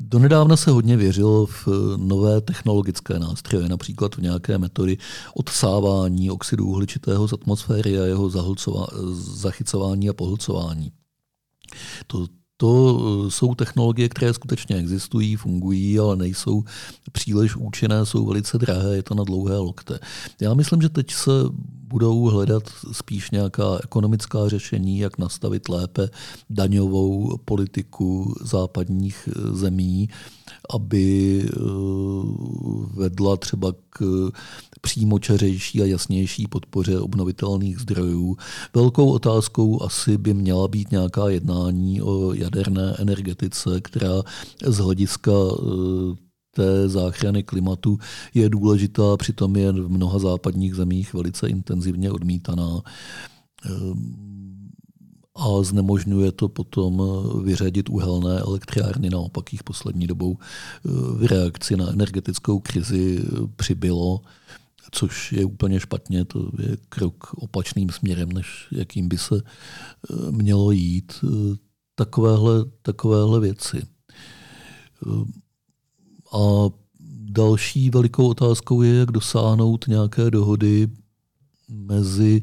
[0.00, 4.98] Donedávna se hodně věřilo v nové technologické nástroje, například v nějaké metody
[5.34, 8.30] odsávání oxidu uhličitého z atmosféry a jeho
[9.14, 10.92] zachycování a pohlcování.
[12.06, 12.26] To
[12.60, 16.64] to jsou technologie, které skutečně existují, fungují, ale nejsou
[17.12, 19.98] příliš účinné, jsou velice drahé, je to na dlouhé lokte.
[20.40, 21.30] Já myslím, že teď se
[21.88, 26.10] budou hledat spíš nějaká ekonomická řešení, jak nastavit lépe
[26.50, 30.08] daňovou politiku západních zemí,
[30.74, 31.58] aby eh,
[32.94, 34.30] vedla třeba k
[34.80, 38.36] přímočařejší a jasnější podpoře obnovitelných zdrojů.
[38.74, 44.22] Velkou otázkou asi by měla být nějaká jednání o jaderné energetice, která
[44.64, 47.98] z hlediska eh, té záchrany klimatu
[48.34, 52.82] je důležitá, přitom je v mnoha západních zemích velice intenzivně odmítaná
[53.64, 54.28] ehm,
[55.36, 57.02] a znemožňuje to potom
[57.44, 59.10] vyřadit uhelné elektrárny.
[59.10, 63.24] Naopak jich poslední dobou eh, v reakci na energetickou krizi
[63.56, 64.20] přibylo,
[64.90, 66.24] což je úplně špatně.
[66.24, 71.24] To je krok opačným směrem, než jakým by se eh, mělo jít.
[71.94, 73.82] Takovéhle, takovéhle věci.
[75.06, 75.32] Ehm,
[76.32, 76.70] a
[77.30, 80.88] další velikou otázkou je, jak dosáhnout nějaké dohody
[81.68, 82.42] mezi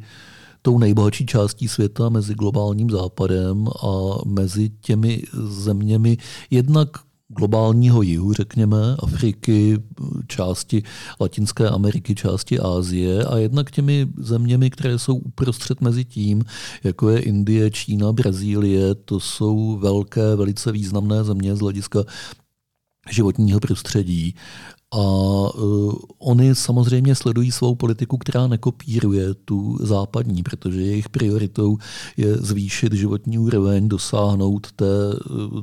[0.61, 6.17] tou nejbohatší částí světa, mezi globálním západem a mezi těmi zeměmi
[6.49, 6.89] jednak
[7.37, 9.77] globálního jihu, řekněme, Afriky,
[10.27, 10.83] části
[11.21, 16.43] Latinské Ameriky, části Ázie a jednak těmi zeměmi, které jsou uprostřed mezi tím,
[16.83, 22.03] jako je Indie, Čína, Brazílie, to jsou velké, velice významné země z hlediska
[23.09, 24.35] životního prostředí.
[24.95, 31.77] A uh, oni samozřejmě sledují svou politiku, která nekopíruje tu západní, protože jejich prioritou
[32.17, 34.85] je zvýšit životní úroveň, dosáhnout té,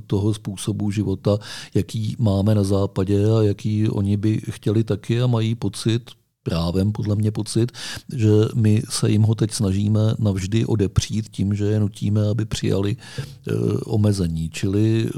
[0.07, 1.39] toho způsobu života,
[1.75, 6.03] jaký máme na západě a jaký oni by chtěli taky a mají pocit,
[6.43, 7.73] právem podle mě pocit,
[8.15, 12.97] že my se jim ho teď snažíme navždy odepřít tím, že je nutíme, aby přijali
[12.97, 13.53] e,
[13.85, 14.51] omezení.
[14.51, 15.09] Čili e,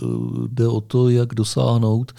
[0.48, 2.12] jde o to, jak dosáhnout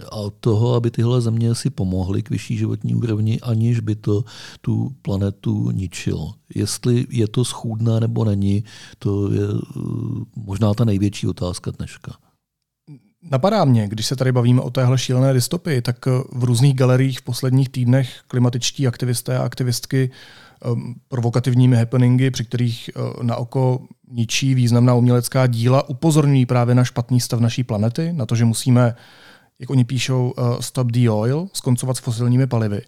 [0.00, 4.24] a toho, aby tyhle země si pomohly k vyšší životní úrovni, aniž by to
[4.60, 6.34] tu planetu ničilo.
[6.54, 8.64] Jestli je to schůdné nebo není,
[8.98, 9.80] to je e,
[10.36, 12.12] možná ta největší otázka dneška.
[13.30, 17.18] Napadá mě, když se tady bavíme o téhle šílené dystopii, tak eh, v různých galeriích
[17.18, 20.10] v posledních týdnech klimatičtí aktivisté a aktivistky
[20.64, 26.84] um, provokativními happeningy, při kterých uh, na oko ničí významná umělecká díla, upozorňují právě na
[26.84, 28.94] špatný stav naší planety, na to, že musíme,
[29.58, 32.82] jak oni píšou, uh, stop the oil, skoncovat s fosilními palivy.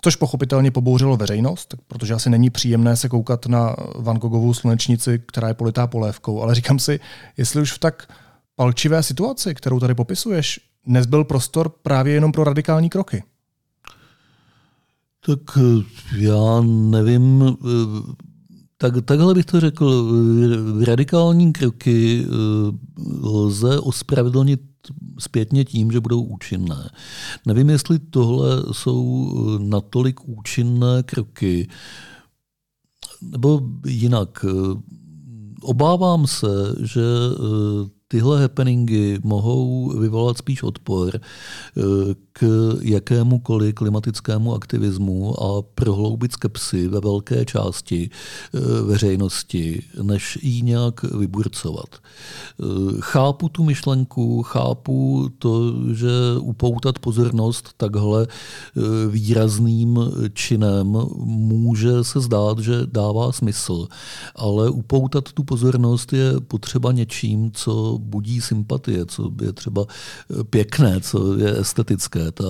[0.00, 5.48] Což pochopitelně pobouřilo veřejnost, protože asi není příjemné se koukat na Van Gogovou slunečnici, která
[5.48, 7.00] je politá polévkou, ale říkám si,
[7.36, 8.12] jestli už v tak
[8.56, 13.22] palčivé situaci, kterou tady popisuješ, nezbyl prostor právě jenom pro radikální kroky?
[15.26, 15.84] Tak eh,
[16.16, 18.12] já nevím, eh,
[18.76, 20.12] tak, takhle bych to řekl.
[20.84, 22.30] Radikální kroky eh,
[23.22, 24.60] lze ospravedlnit
[25.20, 26.90] zpětně tím, že budou účinné.
[27.46, 31.68] Nevím, jestli tohle jsou natolik účinné kroky,
[33.22, 34.44] nebo jinak.
[35.62, 37.02] Obávám se, že
[38.08, 41.80] tyhle happeningy mohou vyvolat spíš odpor eh,
[42.40, 42.46] k
[42.80, 51.88] jakémukoliv klimatickému aktivismu a prohloubit skepsy ve velké části eh, veřejnosti, než ji nějak vyburcovat.
[51.94, 52.64] Eh,
[53.00, 58.26] chápu tu myšlenku, chápu to, že upoutat pozornost takhle
[59.08, 59.98] výrazným
[60.32, 63.88] činem může se zdát, že dává smysl,
[64.36, 71.00] ale upoutat tu pozornost je potřeba něčím, co budí sympatie, co je třeba eh, pěkné,
[71.00, 72.29] co je estetické.
[72.32, 72.44] Ta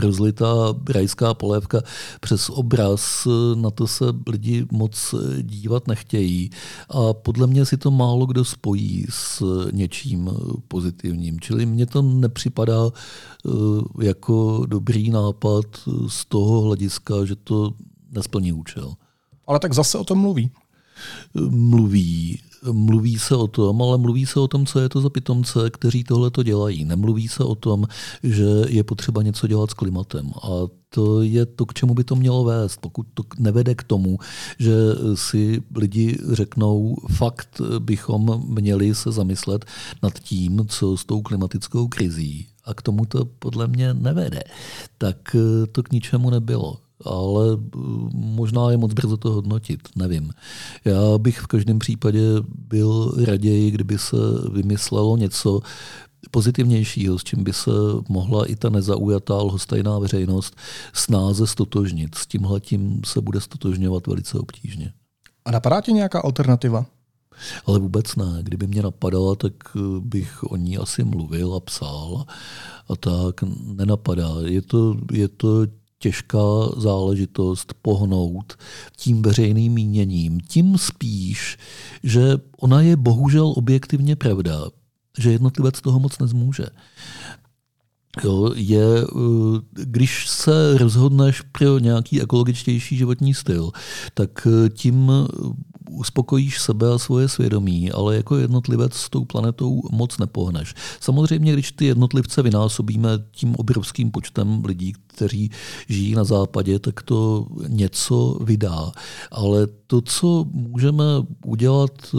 [0.00, 1.82] rozlitá rajská polévka
[2.20, 6.50] přes obraz, eh, na to se lidi moc eh, dívat nechtějí.
[6.88, 9.42] A podle mě si to málo kdo spojí s
[9.72, 10.30] něčím
[10.68, 11.40] pozitivním.
[11.40, 12.90] Čili mně to nepřipadá
[14.00, 15.64] jako dobrý nápad
[16.08, 17.72] z toho hlediska, že to
[18.12, 18.94] nesplní účel.
[19.46, 20.50] Ale tak zase o tom mluví.
[21.50, 22.40] Mluví
[22.72, 26.04] mluví se o tom, ale mluví se o tom, co je to za pitomce, kteří
[26.04, 26.84] tohle to dělají.
[26.84, 27.86] Nemluví se o tom,
[28.22, 30.32] že je potřeba něco dělat s klimatem.
[30.42, 30.48] A
[30.88, 32.76] to je to, k čemu by to mělo vést.
[32.80, 34.18] Pokud to nevede k tomu,
[34.58, 34.74] že
[35.14, 39.64] si lidi řeknou, fakt bychom měli se zamyslet
[40.02, 42.46] nad tím, co s tou klimatickou krizí.
[42.64, 44.42] A k tomu to podle mě nevede.
[44.98, 45.36] Tak
[45.72, 47.78] to k ničemu nebylo ale eh,
[48.12, 50.30] možná je moc brzo to hodnotit, nevím.
[50.84, 52.20] Já bych v každém případě
[52.68, 54.16] byl raději, kdyby se
[54.52, 55.60] vymyslelo něco
[56.30, 57.70] pozitivnějšího, s čím by se
[58.08, 60.56] mohla i ta nezaujatá lhostejná veřejnost
[60.92, 62.14] snáze stotožnit.
[62.14, 64.92] S tímhle tím se bude stotožňovat velice obtížně.
[65.44, 66.86] A napadá tě nějaká alternativa?
[67.66, 68.38] Ale vůbec ne.
[68.42, 72.24] Kdyby mě napadala, tak eh, bych o ní asi mluvil a psal
[72.88, 73.42] a tak.
[73.64, 74.30] Nenapadá.
[74.44, 75.66] Je to, je to
[76.04, 78.56] těžká záležitost pohnout
[78.96, 80.40] tím veřejným míněním.
[80.40, 81.58] Tím spíš,
[82.02, 84.68] že ona je bohužel objektivně pravda,
[85.18, 86.66] že jednotlivec toho moc nezmůže.
[88.24, 93.70] Jo, je, eh, když se rozhodneš pro nějaký ekologičtější životní styl,
[94.14, 95.12] tak eh, tím
[95.94, 100.74] uspokojíš sebe a svoje svědomí, ale jako jednotlivec s tou planetou moc nepohneš.
[101.00, 105.50] Samozřejmě, když ty jednotlivce vynásobíme tím obrovským počtem lidí, kteří
[105.88, 108.92] žijí na západě, tak to něco vydá.
[109.30, 111.04] Ale to, co můžeme
[111.46, 112.18] udělat eh,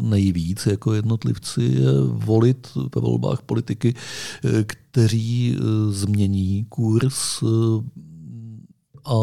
[0.00, 3.94] nejvíc jako jednotlivci, je volit ve volbách politiky,
[4.44, 5.62] eh, kteří eh,
[5.92, 7.42] změní kurz
[9.06, 9.16] a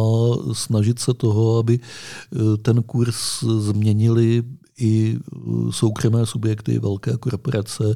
[0.53, 4.43] snažit se toho, aby eh, ten kurz změnili
[4.77, 5.39] i eh,
[5.71, 7.95] soukromé subjekty, velké korporace,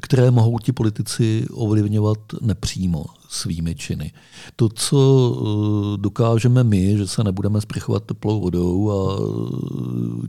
[0.00, 4.12] které mohou ti politici ovlivňovat nepřímo svými činy.
[4.56, 4.98] To, co
[5.34, 9.18] eh, dokážeme my, že se nebudeme sprchovat teplou vodou a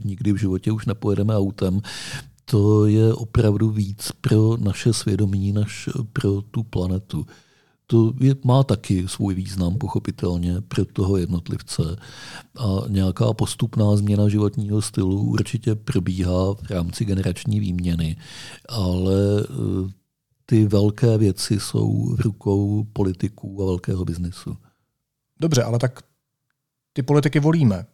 [0.04, 1.80] nikdy v životě už nepojedeme autem,
[2.44, 7.26] to je opravdu víc pro naše svědomí, než pro tu planetu
[7.94, 11.82] to je, má taky svůj význam, pochopitelně, pro toho jednotlivce.
[12.58, 18.16] A nějaká postupná změna životního stylu určitě probíhá v rámci generační výměny,
[18.68, 19.44] ale e,
[20.46, 24.56] ty velké věci jsou v rukou politiků a velkého biznesu.
[25.40, 26.02] Dobře, ale tak
[26.92, 27.86] ty politiky volíme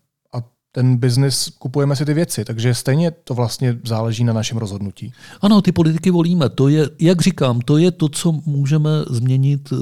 [0.72, 5.12] ten biznis, kupujeme si ty věci, takže stejně to vlastně záleží na našem rozhodnutí.
[5.40, 6.48] Ano, ty politiky volíme.
[6.48, 9.76] To je, jak říkám, to je to, co můžeme změnit eh,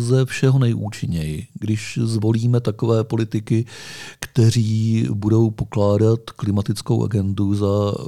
[0.00, 1.46] ze všeho nejúčinněji.
[1.60, 3.64] Když zvolíme takové politiky,
[4.20, 8.04] kteří budou pokládat klimatickou agendu za eh,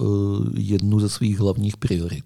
[0.59, 2.25] jednu ze svých hlavních priorit.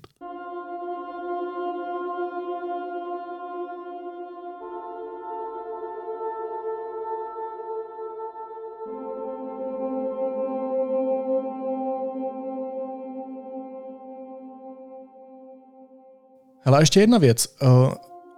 [16.65, 17.47] Ale ještě jedna věc.
[17.63, 17.93] Uh,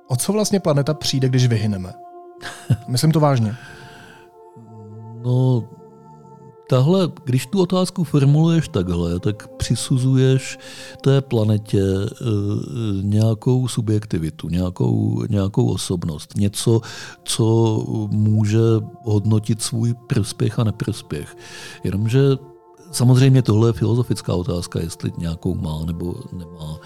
[0.08, 1.92] o co vlastně planeta přijde, když vyhyneme?
[2.88, 3.56] Myslím to vážně.
[5.24, 5.64] No,
[6.68, 10.58] tahle, když tu otázku formuluješ takhle, tak přisuzuješ
[11.00, 16.80] té planetě uh, nějakou subjektivitu, nějakou, nějakou osobnost, něco,
[17.24, 17.76] co
[18.10, 18.60] může
[19.04, 21.36] hodnotit svůj prospěch a neprospěch.
[21.84, 22.20] Jenomže
[22.92, 26.78] samozřejmě tohle je filozofická otázka, jestli nějakou má nebo nemá.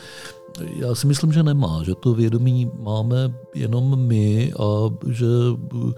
[0.60, 3.16] Já si myslím, že nemá, že to vědomí máme
[3.54, 5.26] jenom my a že
[5.74, 5.92] eh,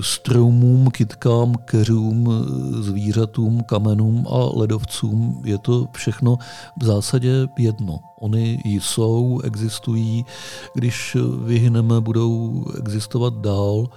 [0.00, 2.46] stromům, kytkám, keřům,
[2.80, 6.36] zvířatům, kamenům a ledovcům je to všechno
[6.80, 7.98] v zásadě jedno.
[8.20, 10.24] Oni jsou, existují,
[10.74, 13.88] když vyhneme, budou existovat dál,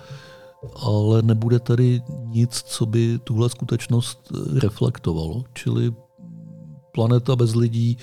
[0.76, 5.44] ale nebude tady nic, co by tuhle skutečnost reflektovalo.
[5.54, 5.94] Čili
[6.92, 7.98] planeta bez lidí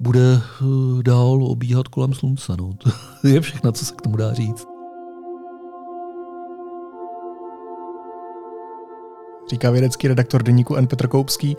[0.00, 2.52] bude eh, dál obíhat kolem slunce.
[2.58, 2.72] No.
[3.22, 4.66] To je všechno, co se k tomu dá říct.
[9.50, 10.86] Říká vědecký redaktor deníku N.
[10.86, 11.56] Petr Koupský.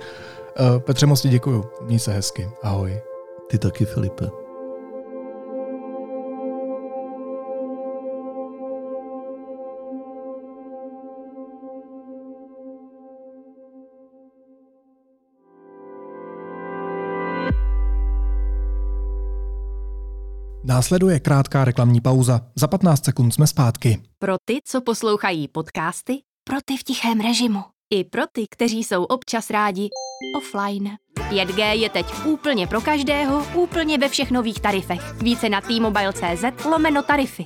[0.60, 1.66] Eh, Petře, moc děkuju.
[1.86, 2.50] Měj se hezky.
[2.64, 3.02] Ahoj.
[3.50, 4.49] Ty taky, Filipe.
[20.70, 22.42] Následuje krátká reklamní pauza.
[22.56, 24.02] Za 15 sekund jsme zpátky.
[24.20, 26.14] Pro ty, co poslouchají podcasty,
[26.44, 27.60] pro ty v tichém režimu.
[27.94, 29.90] I pro ty, kteří jsou občas rádi
[30.38, 30.90] offline.
[31.30, 35.14] 5G je teď úplně pro každého, úplně ve všech nových tarifech.
[35.22, 37.44] Více na t-mobile.cz lomeno tarify.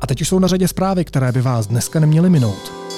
[0.00, 2.91] A teď už jsou na řadě zprávy, které by vás dneska neměly minout.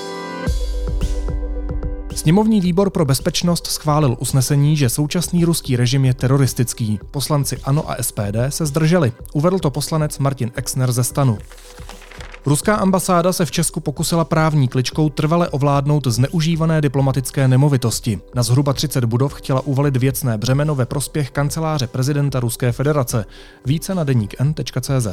[2.15, 7.01] Sněmovní výbor pro bezpečnost schválil usnesení, že současný ruský režim je teroristický.
[7.11, 9.13] Poslanci ANO a SPD se zdrželi.
[9.33, 11.39] Uvedl to poslanec Martin Exner ze stanu.
[12.47, 18.21] Ruská ambasáda se v Česku pokusila právní kličkou trvale ovládnout zneužívané diplomatické nemovitosti.
[18.35, 23.25] Na zhruba 30 budov chtěla uvalit věcné břemeno ve prospěch kanceláře prezidenta Ruské federace.
[23.67, 25.07] Více na deník n.cz.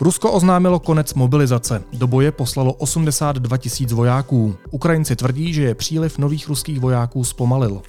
[0.00, 1.82] Rusko oznámilo konec mobilizace.
[1.92, 4.56] Do boje poslalo 82 tisíc vojáků.
[4.70, 7.82] Ukrajinci tvrdí, že je příliv nových ruských vojáků zpomalil.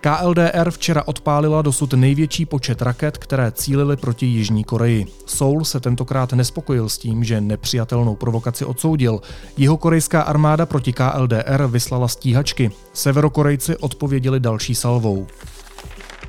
[0.00, 5.06] KLDR včera odpálila dosud největší počet raket, které cílily proti Jižní Koreji.
[5.26, 9.20] Seoul se tentokrát nespokojil s tím, že nepřijatelnou provokaci odsoudil.
[9.56, 12.70] Jeho korejská armáda proti KLDR vyslala stíhačky.
[12.92, 15.26] Severokorejci odpověděli další salvou.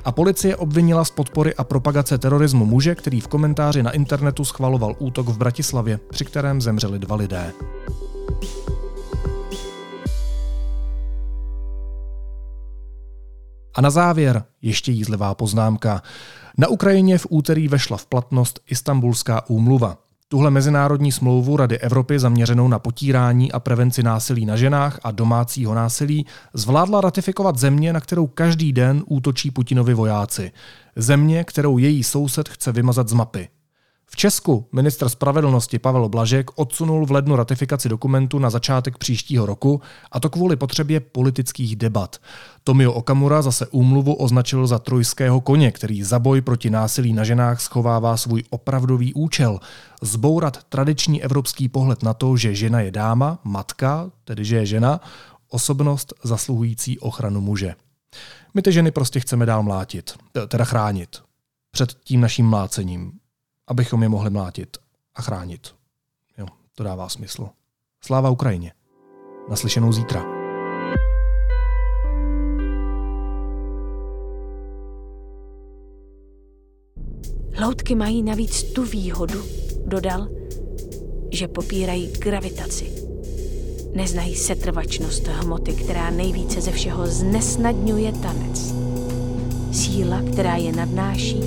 [0.04, 4.96] A policie obvinila z podpory a propagace terorismu muže, který v komentáři na internetu schvaloval
[4.98, 7.52] útok v Bratislavě, při kterém zemřeli dva lidé.
[13.74, 16.02] A na závěr ještě jízlivá poznámka.
[16.58, 20.03] Na Ukrajině v úterý vešla v platnost Istanbulská úmluva.
[20.28, 25.74] Tuhle mezinárodní smlouvu Rady Evropy zaměřenou na potírání a prevenci násilí na ženách a domácího
[25.74, 30.52] násilí zvládla ratifikovat země, na kterou každý den útočí Putinovi vojáci.
[30.96, 33.48] Země, kterou její soused chce vymazat z mapy.
[34.14, 39.80] V Česku ministr spravedlnosti Pavel Blažek odsunul v lednu ratifikaci dokumentu na začátek příštího roku,
[40.12, 42.16] a to kvůli potřebě politických debat.
[42.64, 47.60] Tomio Okamura zase úmluvu označil za trojského koně, který za boj proti násilí na ženách
[47.60, 49.58] schovává svůj opravdový účel.
[50.02, 55.00] Zbourat tradiční evropský pohled na to, že žena je dáma, matka, tedy že je žena,
[55.48, 57.74] osobnost zasluhující ochranu muže.
[58.54, 60.14] My ty ženy prostě chceme dál mlátit,
[60.48, 61.22] teda chránit.
[61.70, 63.12] Před tím naším mlácením,
[63.66, 64.76] abychom je mohli mlátit
[65.14, 65.74] a chránit.
[66.38, 67.48] Jo, to dává smysl.
[68.04, 68.72] Sláva Ukrajině.
[69.50, 70.24] Naslyšenou zítra.
[77.62, 79.42] Loutky mají navíc tu výhodu,
[79.86, 80.28] dodal,
[81.32, 82.92] že popírají gravitaci.
[83.94, 88.74] Neznají setrvačnost hmoty, která nejvíce ze všeho znesnadňuje tanec.
[89.72, 91.40] Síla, která je nadnáší,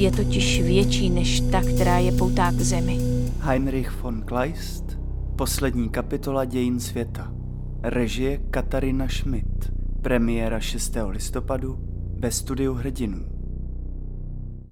[0.00, 2.98] je totiž větší než ta, která je poutá k zemi.
[3.40, 4.98] Heinrich von Kleist,
[5.36, 7.32] poslední kapitola dějin světa.
[7.82, 9.72] Režie Katarina Schmidt.
[10.02, 10.96] Premiéra 6.
[11.08, 11.78] listopadu
[12.18, 13.29] ve studiu Hrdinů.